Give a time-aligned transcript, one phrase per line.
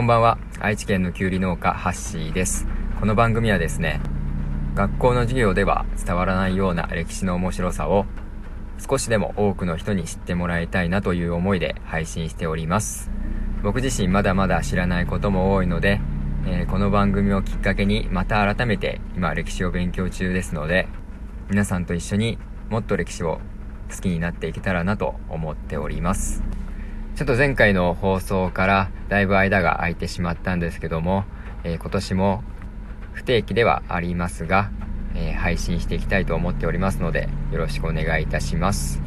[0.00, 0.38] こんばんは。
[0.60, 2.66] 愛知県のきゅうり農家ハッシーです。
[2.98, 4.00] この番組はですね
[4.74, 8.06] 学校の授業では伝わらないような歴史の面白さを
[8.78, 13.10] 少しでも多くの人に知ってもらいたいなという思いで配信しております。
[13.62, 16.00] 僕自身まだまだ知らないことも多いので、
[16.46, 20.88] えー、この番組をきっかけにまた改めて今歴史を勉強中ですので
[21.50, 22.38] 皆さんと一緒に
[22.70, 23.38] もっと歴史を
[23.94, 26.42] 好きになっていけたらなと思っております。
[27.16, 31.24] ちょっと前回の放送からだいぶ間が空いてしまったんですけども、
[31.64, 32.42] えー、今年も
[33.12, 34.70] 不定期ではありますが、
[35.14, 39.02] えー、配信していきたいと思っておりますのでよろしくお願いいたします。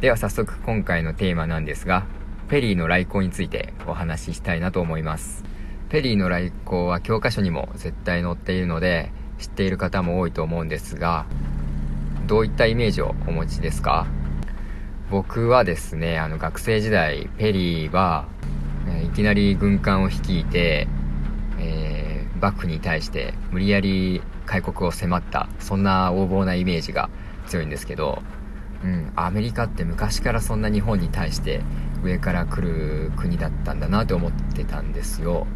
[0.00, 2.06] では早速今回のテーマなんですが
[2.48, 5.44] ペリーの来航についてお話ししたいなと思います。
[5.90, 11.26] ペリーの来航は教科書にも絶対載っているので知っている方も多いと思うんですが
[12.26, 14.06] どういったイメージをお持ちですか？
[15.12, 18.26] 僕はですね、あの学生時代、ペリーは、
[18.88, 20.88] えいきなり軍艦を率いて、
[21.58, 27.10] えー、幕府に対して無理やり開国を迫った、そんな横暴なイメージが
[27.46, 28.22] 強いんですけど、
[28.82, 31.60] うん、アメリカって昔からそんな日本に対して
[32.02, 35.46] 上から来る国だったんだなと思ってたんですよ。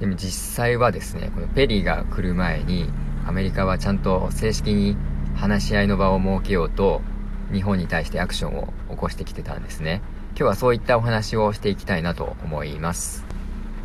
[0.00, 2.90] でも実際はですね、このペリーが来る前に、
[3.28, 4.96] アメリカはちゃんと正式に
[5.36, 7.00] 話し合いの場を設けようと、
[7.52, 10.02] 日本に対してアクションを起こしてきてたんですね。
[10.30, 13.24] 今日はそういったお話をしていきたいなと思います。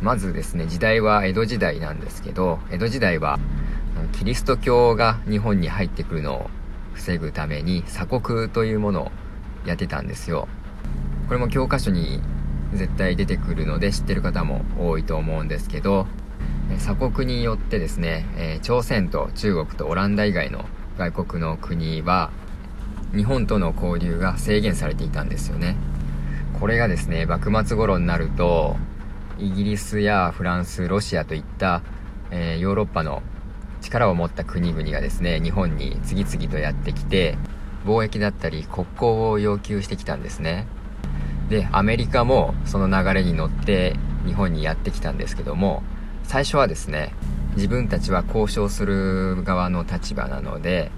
[0.00, 3.38] まずですね、時代は江戸時代なんですけど、江戸時代は
[4.12, 6.50] キリスト教が日本に入ってくるのを
[6.92, 9.12] 防ぐために鎖国というものを
[9.64, 10.48] やってたんですよ。
[11.28, 12.20] これも教科書に
[12.74, 16.06] 絶対出てくるので知ってる方も多いと思うんですけど、
[16.78, 20.64] 鎖国によってですね、朝鮮と中国とオランダ以外の
[20.98, 22.30] 外国の国は
[23.14, 25.76] 日本との交流が制限されていたんですよね。
[26.58, 28.76] これがですね幕末頃になると
[29.38, 31.82] イギリスやフランスロシアといった、
[32.30, 33.22] えー、ヨーロッパの
[33.80, 37.36] 力を持った国々がですね日本に次々とやってきて
[37.84, 40.66] 貿易だったり国交を要求してきたんですね。
[41.48, 45.82] でアメリカもその流れに乗って日本にやってきたんですけども
[46.22, 47.12] 最初はですね
[47.56, 50.90] 自分たちは交渉する側の立場なので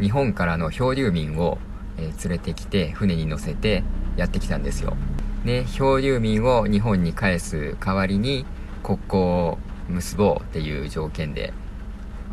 [0.00, 1.58] 日本からの漂流民を、
[1.98, 3.82] えー、連れてきて船に乗せて
[4.16, 4.96] やってきたんですよ。
[5.44, 8.44] で漂流民を日本に返す代わりに
[8.82, 9.58] 国交を
[9.88, 11.52] 結ぼうっていう条件で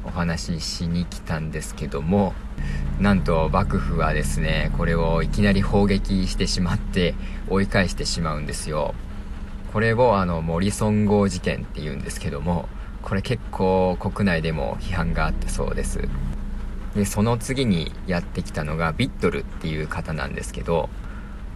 [0.04, 2.34] お話ししに来たんですけども
[3.00, 7.16] なんと幕府はですねこれをいきなり砲撃してしまって
[7.50, 8.94] 追い返してしまうんですよ。
[9.72, 12.70] これをあのモリソン号事件っていうんですけども
[13.02, 16.08] これ結構国内でも批判があったそうです。
[16.96, 20.90] でその次にやってきたのがビットルっていう方なんですけど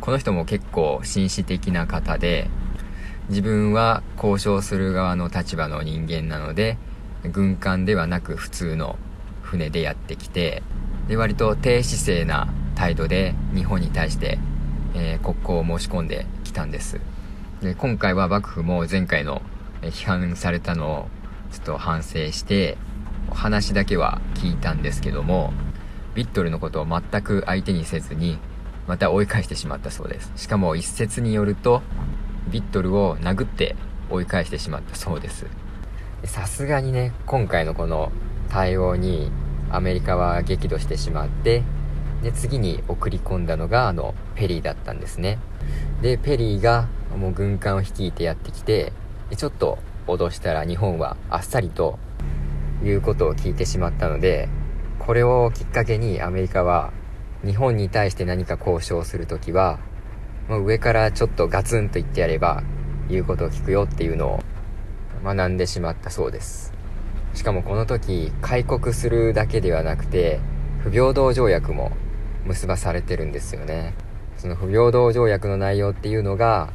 [0.01, 2.49] この人も結構紳士的な方で
[3.29, 6.77] 自分は交渉する側の立場の人間なので
[7.23, 8.97] 軍艦ではなく普通の
[9.41, 10.63] 船でやってきて
[11.07, 14.39] で割と低姿勢な態度で日本に対して、
[14.93, 16.99] えー、国交を申し込んできたんです。
[17.61, 19.41] で今回は幕府も前回の
[19.81, 21.07] 批判されたのを
[21.51, 22.77] ちょっと反省して
[23.31, 25.53] 話だけは聞いたんですけども、
[26.15, 28.39] ビットルのことを全く相手にせずに、
[28.87, 30.31] また追い返してしまったそうです。
[30.35, 31.81] しかも一説によると、
[32.49, 33.75] ビットルを殴って
[34.09, 35.45] 追い返してしまったそうです。
[36.23, 38.11] さすがにね、今回のこの
[38.49, 39.31] 対応に
[39.69, 41.63] アメリカは激怒してしまって、
[42.23, 45.37] で、次に送り込んだのがあのペリーだったんですね。
[46.01, 48.93] で、ペリーがもう軍艦を率いてやってきて、
[49.35, 49.77] ちょっと
[50.07, 51.99] 脅したら日本はあっさりと
[52.83, 54.49] いうことを聞いてしまったので、
[54.99, 56.91] これをきっかけにアメリカは
[57.45, 59.79] 日本に対して何か交渉するときは、
[60.47, 62.63] もう上からちょっとガツンと言ってやれば
[63.09, 64.39] 言うことを聞くよっていうのを
[65.23, 66.73] 学んでしまったそうです。
[67.33, 70.39] しかもこの時開国するだけではなくて
[70.79, 71.91] 不平等条約も
[72.45, 73.93] 結ばされてるんですよね。
[74.37, 76.71] その不平等条約の内容っていうのが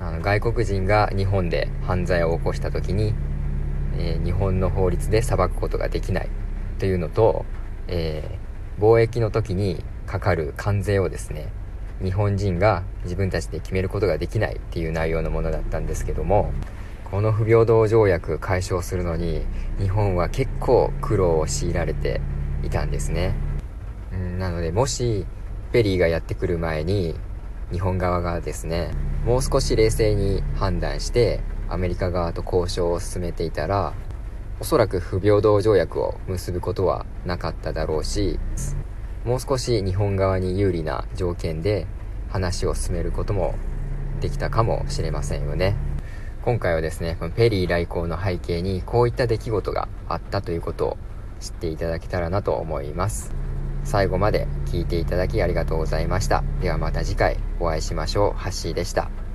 [0.00, 3.14] あの外国人が日本で犯罪を起こした時に
[3.96, 6.28] えー、日本の法律で裁くことができない
[6.78, 7.44] というのと、
[7.88, 11.48] えー、貿易の時にかかる関税をですね
[12.02, 16.52] 日本人が自分たちで決めることができないっていう内容のものだったんですけども
[17.10, 19.42] この不平等条約解消するのに
[19.78, 22.20] 日本は結構苦労を強いられて
[22.62, 23.34] いたんですね、
[24.12, 25.26] うん、なのでもし
[25.72, 27.14] ペリーがやってくる前に
[27.72, 28.90] 日本側がですね
[29.24, 33.94] もう少し冷静に判断してアメリカ側と交渉を進めていたら
[34.60, 38.38] おそらく不平等条約を結ぶことはなかっただろうし
[39.24, 41.86] もう少し日本側に有利な条件で
[42.28, 43.54] 話を進めることも
[44.20, 45.76] できたかもしれませんよね
[46.48, 50.96] 今回はですね、ペリー来航の背景にこういった出来事があったということを
[51.40, 53.34] 知っていただけたらなと思います。
[53.84, 56.44] 最後まで聞いていただきありがとうございました。
[56.62, 58.38] ではまた次回お会いしましょう。
[58.38, 59.27] ハッシーでした。